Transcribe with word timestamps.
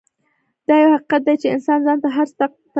دا 0.67 0.75
يو 0.81 0.89
حقيقت 0.95 1.21
دی 1.27 1.35
چې 1.41 1.47
انسان 1.55 1.79
ځان 1.85 1.97
ته 2.03 2.09
هر 2.15 2.27
څه 2.29 2.35
تلقينوي. 2.47 2.63